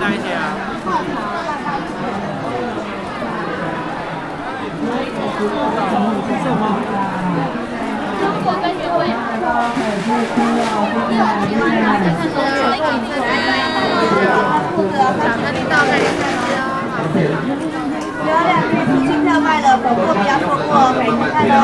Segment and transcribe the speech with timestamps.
[0.00, 0.40] 那一些啊。
[8.20, 9.00] 中国跟原味。
[15.20, 16.22] 巧克力豆可以看
[18.26, 18.72] 有两瓶
[19.06, 21.54] 新特卖的粉末，不要错过，可以去看哦。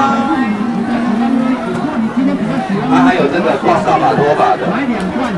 [2.93, 4.62] 啊，还有这个挂扫把多把的。
[4.71, 5.32] 买两罐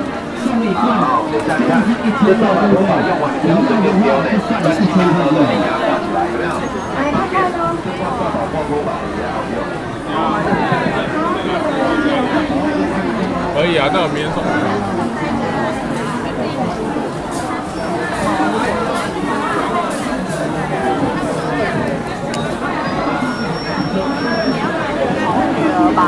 [13.55, 14.37] 可以啊，那我明天送。
[25.54, 26.01] 女儿吧。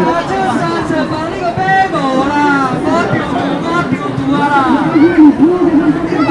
[0.00, 1.60] 我这三层房那个背
[1.90, 1.94] 无
[2.28, 2.32] 啦，
[2.84, 4.56] 我丢我丢丢啊啦，
[6.06, 6.30] 一百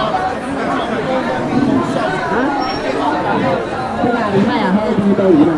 [4.01, 4.17] 对吧？
[4.33, 5.53] 你卖啊，喝第一杯鱼嘛。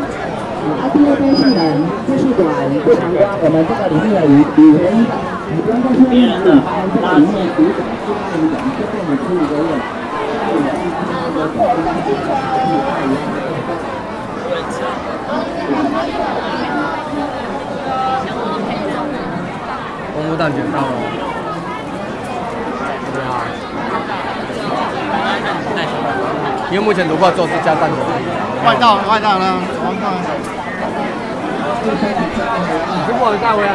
[0.79, 2.43] 啊，第二杯是人，这是管
[2.83, 5.15] 不常光，我们这个里面有鱼鱼和鱼的，
[5.51, 6.39] 你不用再去另买，
[6.93, 9.71] 这个里面鱼种是那鱼种，就给你出一个月。
[20.13, 20.83] 红木蛋卷到了。
[23.13, 23.31] 对啊。
[26.71, 27.97] 因为目前如果做是加蛋卷。
[28.65, 29.59] 外道外道呢？
[29.83, 30.13] 我们看。
[33.05, 33.67] 如果带回来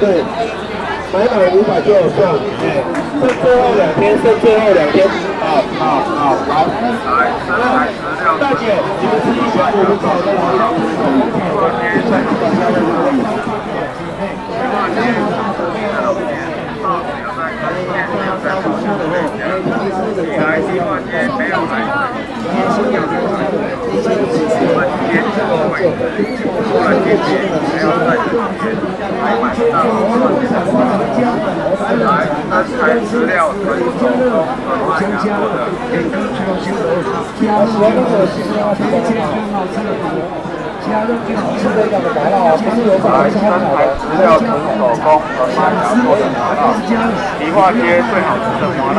[0.00, 0.22] 对，
[1.12, 2.18] 买满五百就有送，
[2.60, 2.64] 哎，
[3.20, 5.06] 剩最后两天，剩最后两天，
[5.40, 5.44] 好
[5.78, 5.80] 好
[6.48, 6.64] 好，
[7.04, 7.28] 来，
[8.40, 8.62] 大姐，
[8.98, 10.72] 你们吃一下我们炒的老鸭，
[22.70, 23.29] 资
[33.26, 33.88] 料存储
[34.98, 35.44] 增加了，
[37.40, 38.94] 我喜欢那个新鸭子的
[39.52, 39.88] 好吃的
[40.80, 43.80] 加热更好吃的那个麻辣，不是有法是很好的。
[44.00, 46.60] 资料存手工和麦芽做的麻辣，
[47.38, 47.78] 迪化街
[48.10, 48.98] 最好吃的麻辣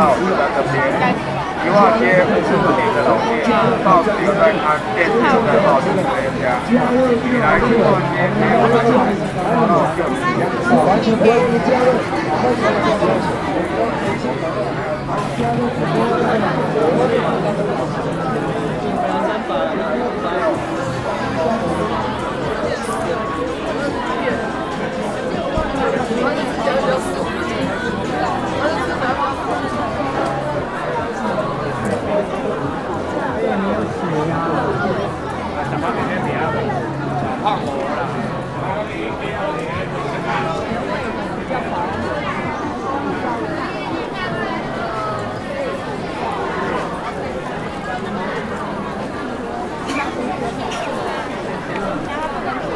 [0.55, 1.40] 在这边。
[1.63, 3.45] 迪化街不是你的老店，
[3.85, 4.63] 到底在看
[4.95, 6.43] 电视的报纸这一家。
[6.67, 6.73] 你
[7.39, 10.01] 来迪化街没有买麻辣就
[10.85, 11.29] 完全不会
[11.69, 11.71] 加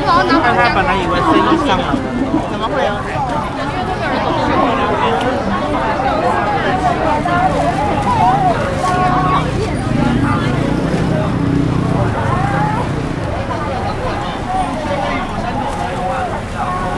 [0.06, 1.84] 我拿他本来以为生意上了，